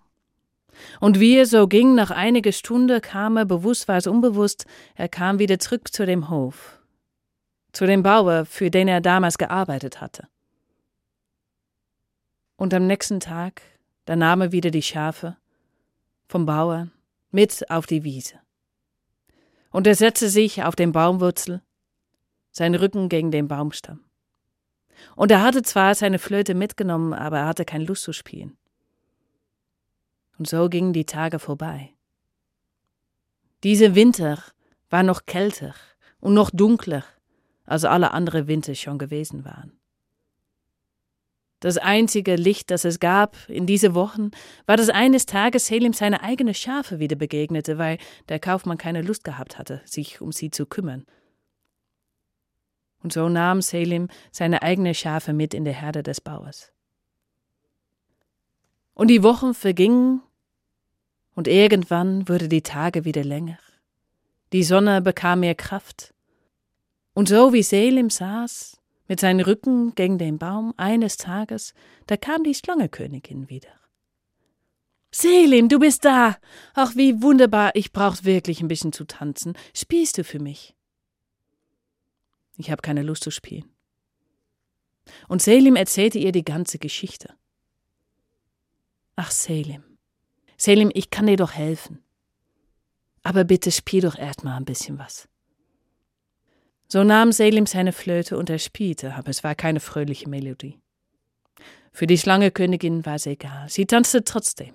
und 0.99 1.19
wie 1.19 1.37
er 1.37 1.45
so 1.45 1.67
ging, 1.67 1.95
nach 1.95 2.11
einiger 2.11 2.51
Stunde 2.51 3.01
kam 3.01 3.37
er, 3.37 3.45
bewusst 3.45 3.87
war 3.87 3.97
es 3.97 4.07
unbewusst, 4.07 4.65
er 4.95 5.09
kam 5.09 5.39
wieder 5.39 5.59
zurück 5.59 5.93
zu 5.93 6.05
dem 6.05 6.29
Hof, 6.29 6.79
zu 7.71 7.85
dem 7.85 8.03
Bauer, 8.03 8.45
für 8.45 8.69
den 8.69 8.87
er 8.87 9.01
damals 9.01 9.37
gearbeitet 9.37 10.01
hatte. 10.01 10.27
Und 12.55 12.73
am 12.73 12.87
nächsten 12.87 13.19
Tag, 13.19 13.61
da 14.05 14.15
nahm 14.15 14.41
er 14.41 14.51
wieder 14.51 14.71
die 14.71 14.81
Schafe 14.81 15.37
vom 16.27 16.45
Bauer 16.45 16.89
mit 17.31 17.69
auf 17.69 17.85
die 17.85 18.03
Wiese. 18.03 18.35
Und 19.71 19.87
er 19.87 19.95
setzte 19.95 20.29
sich 20.29 20.63
auf 20.63 20.75
den 20.75 20.91
Baumwurzel, 20.91 21.61
sein 22.51 22.75
Rücken 22.75 23.07
gegen 23.07 23.31
den 23.31 23.47
Baumstamm. 23.47 24.03
Und 25.15 25.31
er 25.31 25.41
hatte 25.41 25.61
zwar 25.61 25.95
seine 25.95 26.19
Flöte 26.19 26.53
mitgenommen, 26.53 27.13
aber 27.13 27.39
er 27.39 27.47
hatte 27.47 27.65
keine 27.65 27.85
Lust 27.85 28.03
zu 28.03 28.13
spielen. 28.13 28.58
Und 30.39 30.47
so 30.47 30.69
gingen 30.69 30.93
die 30.93 31.05
Tage 31.05 31.37
vorbei. 31.37 31.93
Dieser 33.63 33.93
Winter 33.93 34.41
war 34.89 35.03
noch 35.03 35.25
kälter 35.25 35.75
und 36.21 36.33
noch 36.33 36.49
dunkler, 36.49 37.03
als 37.65 37.83
alle 37.83 38.11
anderen 38.11 38.47
Winter 38.47 38.73
schon 38.73 38.97
gewesen 38.97 39.43
waren. 39.43 39.73
Das 41.59 41.77
einzige 41.77 42.37
Licht, 42.37 42.71
das 42.71 42.85
es 42.85 43.01
gab 43.01 43.35
in 43.49 43.65
diese 43.65 43.93
Wochen, 43.93 44.31
war, 44.65 44.77
dass 44.77 44.87
eines 44.87 45.25
Tages 45.25 45.67
Selim 45.67 45.91
seine 45.91 46.23
eigenen 46.23 46.53
Schafe 46.53 46.99
wieder 46.99 47.17
begegnete, 47.17 47.77
weil 47.77 47.97
der 48.29 48.39
Kaufmann 48.39 48.77
keine 48.77 49.01
Lust 49.01 49.25
gehabt 49.25 49.57
hatte, 49.57 49.81
sich 49.83 50.21
um 50.21 50.31
sie 50.31 50.51
zu 50.51 50.65
kümmern. 50.65 51.05
Und 53.03 53.11
so 53.11 53.27
nahm 53.27 53.61
Selim 53.61 54.07
seine 54.31 54.61
eigenen 54.61 54.93
Schafe 54.93 55.33
mit 55.33 55.53
in 55.53 55.65
der 55.65 55.73
Herde 55.73 56.01
des 56.01 56.21
Bauers. 56.21 56.71
Und 58.93 59.09
die 59.09 59.23
Wochen 59.23 59.53
vergingen 59.53 60.21
und 61.35 61.47
irgendwann 61.47 62.27
wurde 62.27 62.49
die 62.49 62.61
Tage 62.61 63.05
wieder 63.05 63.23
länger. 63.23 63.59
Die 64.51 64.63
Sonne 64.63 65.01
bekam 65.01 65.41
mehr 65.41 65.55
Kraft. 65.55 66.13
Und 67.13 67.29
so 67.29 67.53
wie 67.53 67.63
Selim 67.63 68.09
saß, 68.09 68.79
mit 69.07 69.19
seinem 69.19 69.43
Rücken 69.43 69.95
gegen 69.95 70.17
den 70.17 70.37
Baum, 70.37 70.73
eines 70.77 71.17
Tages, 71.17 71.73
da 72.07 72.17
kam 72.17 72.43
die 72.43 72.53
Schlangekönigin 72.53 73.49
wieder. 73.49 73.69
Selim, 75.11 75.69
du 75.69 75.79
bist 75.79 76.05
da! 76.05 76.37
Ach, 76.75 76.95
wie 76.95 77.21
wunderbar, 77.21 77.71
ich 77.75 77.91
brauch 77.91 78.23
wirklich 78.23 78.61
ein 78.61 78.67
bisschen 78.67 78.93
zu 78.93 79.05
tanzen. 79.05 79.57
Spielst 79.73 80.17
du 80.19 80.23
für 80.23 80.39
mich? 80.39 80.75
Ich 82.57 82.69
habe 82.69 82.81
keine 82.81 83.01
Lust 83.01 83.23
zu 83.23 83.31
spielen. 83.31 83.65
Und 85.27 85.41
Selim 85.41 85.75
erzählte 85.75 86.19
ihr 86.19 86.31
die 86.31 86.43
ganze 86.43 86.77
Geschichte. 86.77 87.33
Ach, 89.15 89.31
Selim, 89.31 89.83
Selim, 90.61 90.91
ich 90.93 91.09
kann 91.09 91.27
dir 91.27 91.37
doch 91.37 91.53
helfen. 91.53 92.03
Aber 93.23 93.45
bitte 93.45 93.71
spiel 93.71 94.01
doch 94.01 94.17
erst 94.17 94.43
mal 94.43 94.57
ein 94.57 94.65
bisschen 94.65 94.99
was. 94.99 95.29
So 96.89 97.05
nahm 97.05 97.31
Selim 97.31 97.65
seine 97.65 97.93
Flöte 97.93 98.37
und 98.37 98.49
er 98.49 98.59
spielte, 98.59 99.15
aber 99.15 99.29
es 99.29 99.41
war 99.43 99.55
keine 99.55 99.79
fröhliche 99.79 100.27
Melodie. 100.27 100.77
Für 101.93 102.07
die 102.07 102.17
Schlangekönigin 102.17 103.05
war 103.05 103.15
es 103.15 103.25
egal, 103.25 103.69
sie 103.69 103.85
tanzte 103.85 104.25
trotzdem. 104.25 104.73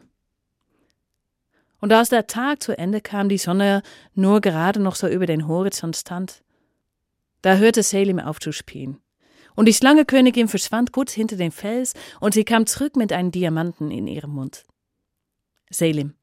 Und 1.80 1.92
als 1.92 2.08
der 2.08 2.26
Tag 2.26 2.62
zu 2.62 2.78
Ende 2.78 3.02
kam, 3.02 3.28
die 3.28 3.36
Sonne 3.36 3.82
nur 4.14 4.40
gerade 4.40 4.80
noch 4.80 4.94
so 4.94 5.06
über 5.06 5.26
den 5.26 5.46
Horizont 5.46 5.96
stand, 5.96 6.42
da 7.42 7.56
hörte 7.56 7.82
Selim 7.82 8.20
auf 8.20 8.40
zu 8.40 8.52
spielen. 8.52 9.02
Und 9.54 9.66
die 9.66 9.74
Schlangekönigin 9.74 10.48
verschwand 10.48 10.92
kurz 10.92 11.12
hinter 11.12 11.36
dem 11.36 11.52
Fels 11.52 11.92
und 12.20 12.32
sie 12.32 12.44
kam 12.44 12.64
zurück 12.66 12.96
mit 12.96 13.12
einem 13.12 13.32
Diamanten 13.32 13.90
in 13.90 14.06
ihrem 14.06 14.30
Mund. 14.30 14.64
Selim, 15.71 16.14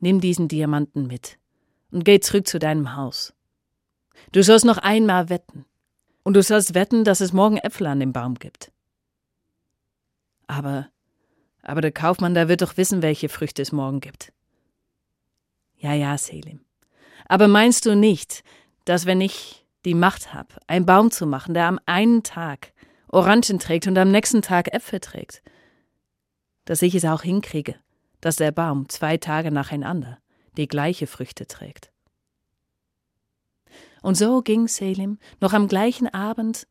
nimm 0.00 0.20
diesen 0.20 0.48
Diamanten 0.48 1.06
mit 1.06 1.38
und 1.90 2.04
geh 2.04 2.20
zurück 2.20 2.46
zu 2.46 2.58
deinem 2.58 2.96
Haus. 2.96 3.34
Du 4.32 4.42
sollst 4.42 4.64
noch 4.64 4.78
einmal 4.78 5.28
wetten. 5.28 5.64
Und 6.22 6.34
du 6.34 6.42
sollst 6.42 6.74
wetten, 6.74 7.04
dass 7.04 7.20
es 7.20 7.32
morgen 7.32 7.58
Äpfel 7.58 7.86
an 7.86 8.00
dem 8.00 8.12
Baum 8.12 8.34
gibt. 8.34 8.72
Aber, 10.48 10.88
aber 11.62 11.80
der 11.80 11.92
Kaufmann, 11.92 12.34
der 12.34 12.48
wird 12.48 12.62
doch 12.62 12.76
wissen, 12.76 13.00
welche 13.00 13.28
Früchte 13.28 13.62
es 13.62 13.70
morgen 13.70 14.00
gibt. 14.00 14.32
Ja, 15.76 15.94
ja, 15.94 16.18
Selim. 16.18 16.60
Aber 17.28 17.46
meinst 17.46 17.86
du 17.86 17.94
nicht, 17.94 18.42
dass 18.84 19.06
wenn 19.06 19.20
ich 19.20 19.64
die 19.84 19.94
Macht 19.94 20.34
habe, 20.34 20.54
einen 20.66 20.84
Baum 20.86 21.12
zu 21.12 21.26
machen, 21.26 21.54
der 21.54 21.66
am 21.66 21.78
einen 21.86 22.24
Tag 22.24 22.72
Orangen 23.08 23.60
trägt 23.60 23.86
und 23.86 23.96
am 23.96 24.10
nächsten 24.10 24.42
Tag 24.42 24.74
Äpfel 24.74 24.98
trägt, 24.98 25.42
dass 26.64 26.82
ich 26.82 26.94
es 26.96 27.04
auch 27.04 27.22
hinkriege, 27.22 27.76
dass 28.26 28.34
der 28.34 28.50
Baum 28.50 28.88
zwei 28.88 29.18
Tage 29.18 29.52
nacheinander 29.52 30.18
die 30.56 30.66
gleiche 30.66 31.06
Früchte 31.06 31.46
trägt? 31.46 31.92
Und 34.02 34.16
so 34.16 34.42
ging 34.42 34.66
Selim 34.66 35.20
noch 35.40 35.52
am 35.52 35.68
gleichen 35.68 36.12
Abend 36.12 36.66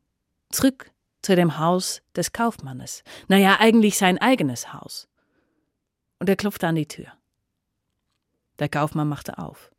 zurück 0.49 0.91
zu 1.21 1.33
dem 1.33 1.57
Haus 1.57 2.01
des 2.13 2.33
Kaufmannes. 2.33 3.05
Naja, 3.29 3.55
eigentlich 3.61 3.97
sein 3.97 4.17
eigenes 4.17 4.73
Haus. 4.73 5.07
Und 6.19 6.27
er 6.27 6.35
klopfte 6.35 6.67
an 6.67 6.75
die 6.75 6.89
Tür. 6.89 7.07
Der 8.59 8.67
Kaufmann 8.67 9.07
machte 9.07 9.37
auf. 9.37 9.71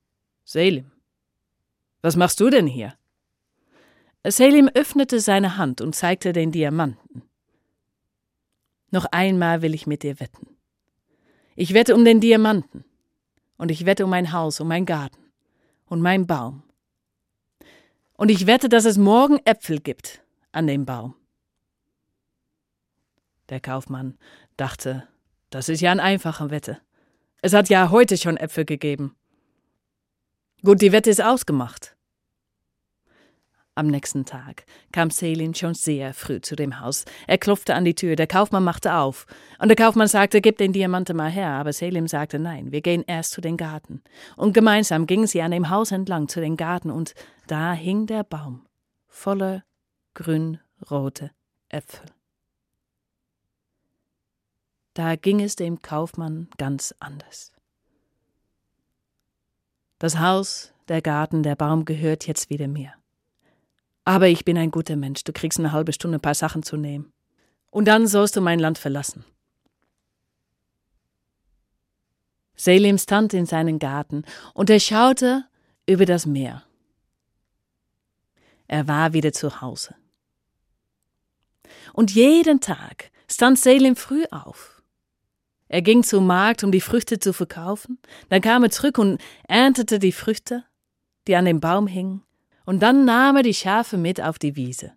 Selim, 0.44 0.90
was 2.00 2.16
machst 2.16 2.40
du 2.40 2.48
denn 2.48 2.66
hier? 2.66 2.94
Selim 4.26 4.70
öffnete 4.72 5.20
seine 5.20 5.58
Hand 5.58 5.82
und 5.82 5.94
zeigte 5.94 6.32
den 6.32 6.52
Diamanten. 6.52 7.20
Noch 8.90 9.04
einmal 9.12 9.60
will 9.60 9.74
ich 9.74 9.86
mit 9.86 10.04
dir 10.04 10.20
wetten. 10.20 10.55
Ich 11.56 11.74
wette 11.74 11.94
um 11.94 12.04
den 12.04 12.20
Diamanten. 12.20 12.84
Und 13.58 13.70
ich 13.70 13.86
wette 13.86 14.04
um 14.04 14.10
mein 14.10 14.32
Haus, 14.32 14.60
um 14.60 14.68
mein 14.68 14.84
Garten 14.84 15.32
und 15.86 16.02
mein 16.02 16.26
Baum 16.26 16.62
und 18.16 18.30
ich 18.30 18.46
wette, 18.46 18.68
dass 18.68 18.84
es 18.84 18.96
morgen 18.96 19.38
Äpfel 19.44 19.80
gibt 19.80 20.22
an 20.52 20.66
dem 20.66 20.84
Baum. 20.84 21.14
Der 23.48 23.60
Kaufmann 23.60 24.18
dachte, 24.56 25.06
das 25.50 25.68
ist 25.68 25.80
ja 25.80 25.92
eine 25.92 26.02
einfache 26.02 26.50
Wette. 26.50 26.80
Es 27.42 27.52
hat 27.52 27.68
ja 27.68 27.90
heute 27.90 28.16
schon 28.16 28.36
Äpfel 28.36 28.64
gegeben. 28.64 29.14
Gut, 30.64 30.80
die 30.80 30.92
Wette 30.92 31.10
ist 31.10 31.22
ausgemacht. 31.22 31.95
Am 33.78 33.88
nächsten 33.88 34.24
Tag 34.24 34.64
kam 34.90 35.10
Selin 35.10 35.54
schon 35.54 35.74
sehr 35.74 36.14
früh 36.14 36.40
zu 36.40 36.56
dem 36.56 36.80
Haus. 36.80 37.04
Er 37.26 37.36
klopfte 37.36 37.74
an 37.74 37.84
die 37.84 37.94
Tür, 37.94 38.16
der 38.16 38.26
Kaufmann 38.26 38.64
machte 38.64 38.94
auf. 38.94 39.26
Und 39.58 39.68
der 39.68 39.76
Kaufmann 39.76 40.08
sagte, 40.08 40.40
gib 40.40 40.56
den 40.56 40.72
Diamanten 40.72 41.14
mal 41.14 41.30
her, 41.30 41.50
aber 41.50 41.74
Selim 41.74 42.08
sagte, 42.08 42.38
nein, 42.38 42.72
wir 42.72 42.80
gehen 42.80 43.04
erst 43.06 43.32
zu 43.32 43.42
den 43.42 43.58
Garten. 43.58 44.02
Und 44.34 44.54
gemeinsam 44.54 45.06
gingen 45.06 45.26
sie 45.26 45.42
an 45.42 45.50
dem 45.50 45.68
Haus 45.68 45.92
entlang 45.92 46.26
zu 46.26 46.40
den 46.40 46.56
Garten, 46.56 46.90
und 46.90 47.14
da 47.48 47.74
hing 47.74 48.06
der 48.06 48.24
Baum, 48.24 48.64
voller 49.08 49.62
grün-rote 50.14 51.32
Äpfel. 51.68 52.06
Da 54.94 55.16
ging 55.16 55.42
es 55.42 55.54
dem 55.54 55.82
Kaufmann 55.82 56.48
ganz 56.56 56.94
anders. 56.98 57.52
Das 59.98 60.18
Haus, 60.18 60.72
der 60.88 61.02
Garten, 61.02 61.42
der 61.42 61.56
Baum 61.56 61.84
gehört 61.84 62.26
jetzt 62.26 62.48
wieder 62.48 62.68
mir. 62.68 62.94
Aber 64.06 64.28
ich 64.28 64.44
bin 64.44 64.56
ein 64.56 64.70
guter 64.70 64.94
Mensch, 64.94 65.24
du 65.24 65.32
kriegst 65.32 65.58
eine 65.58 65.72
halbe 65.72 65.92
Stunde 65.92 66.18
ein 66.18 66.22
paar 66.22 66.34
Sachen 66.34 66.62
zu 66.62 66.76
nehmen. 66.76 67.12
Und 67.70 67.86
dann 67.86 68.06
sollst 68.06 68.36
du 68.36 68.40
mein 68.40 68.60
Land 68.60 68.78
verlassen. 68.78 69.24
Selim 72.54 72.98
stand 72.98 73.34
in 73.34 73.46
seinen 73.46 73.80
Garten 73.80 74.22
und 74.54 74.70
er 74.70 74.78
schaute 74.78 75.44
über 75.86 76.06
das 76.06 76.24
Meer. 76.24 76.62
Er 78.68 78.86
war 78.86 79.12
wieder 79.12 79.32
zu 79.32 79.60
Hause. 79.60 79.96
Und 81.92 82.14
jeden 82.14 82.60
Tag 82.60 83.10
stand 83.28 83.58
Selim 83.58 83.96
früh 83.96 84.24
auf. 84.30 84.80
Er 85.66 85.82
ging 85.82 86.04
zum 86.04 86.28
Markt, 86.28 86.62
um 86.62 86.70
die 86.70 86.80
Früchte 86.80 87.18
zu 87.18 87.32
verkaufen, 87.32 87.98
dann 88.28 88.40
kam 88.40 88.62
er 88.62 88.70
zurück 88.70 88.98
und 88.98 89.20
erntete 89.48 89.98
die 89.98 90.12
Früchte, 90.12 90.64
die 91.26 91.34
an 91.34 91.44
dem 91.44 91.58
Baum 91.58 91.88
hingen, 91.88 92.22
und 92.66 92.80
dann 92.80 93.04
nahm 93.04 93.36
er 93.36 93.42
die 93.42 93.54
Schafe 93.54 93.96
mit 93.96 94.20
auf 94.20 94.38
die 94.38 94.56
Wiese. 94.56 94.92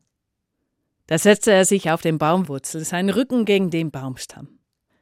Da 1.08 1.18
setzte 1.18 1.52
er 1.52 1.66
sich 1.66 1.90
auf 1.90 2.02
den 2.02 2.18
Baumwurzel, 2.18 2.84
seinen 2.84 3.10
Rücken 3.10 3.46
gegen 3.46 3.70
den 3.70 3.92
Baumstamm, 3.92 4.60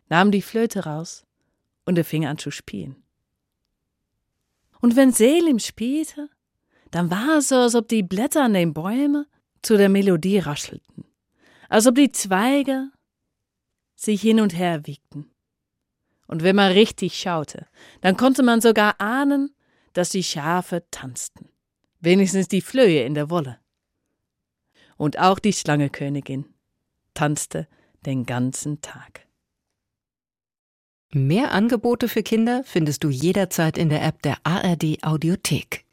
nahm 0.10 0.32
die 0.32 0.42
Flöte 0.42 0.84
raus 0.84 1.26
und 1.86 1.98
er 1.98 2.06
fing 2.06 2.26
an 2.26 2.38
zu 2.38 2.52
spielen. 2.52 3.04
Und 4.80 4.96
wenn 4.96 5.12
Selim 5.12 5.60
spielte, 5.60 6.30
dann 6.92 7.10
war 7.10 7.40
es 7.40 7.50
so, 7.50 7.56
als 7.56 7.76
ob 7.76 7.88
die 7.88 8.04
Blätter 8.04 8.44
an 8.44 8.54
den 8.54 8.74
Bäumen 8.74 9.26
zu 9.62 9.78
der 9.78 9.90
Melodie 9.90 10.40
raschelten, 10.40 11.06
als 11.70 11.88
ob 11.88 11.96
die 11.96 12.12
Zweige 12.12 12.92
sich 13.96 14.22
hin 14.22 14.40
und 14.40 14.56
her 14.56 14.86
wiegten. 14.86 15.32
Und 16.28 16.44
wenn 16.44 16.56
man 16.56 16.72
richtig 16.74 17.18
schaute, 17.18 17.66
dann 18.02 18.18
konnte 18.18 18.44
man 18.44 18.62
sogar 18.62 19.00
ahnen, 19.00 19.56
dass 19.94 20.10
die 20.10 20.24
Schafe 20.24 20.84
tanzten 20.92 21.50
wenigstens 22.00 22.48
die 22.48 22.62
Flöhe 22.62 23.04
in 23.04 23.14
der 23.14 23.30
Wolle. 23.30 23.60
Und 24.98 25.20
auch 25.20 25.40
die 25.40 25.54
Schlangekönigin 25.54 26.46
tanzte 27.14 27.68
den 28.06 28.26
ganzen 28.26 28.82
Tag. 28.82 29.28
Mehr 31.12 31.52
Angebote 31.52 32.10
für 32.10 32.24
Kinder 32.24 32.64
findest 32.66 33.04
du 33.04 33.10
jederzeit 33.10 33.78
in 33.78 33.90
der 33.90 34.04
App 34.04 34.22
der 34.24 34.38
ARD 34.44 35.04
Audiothek. 35.04 35.86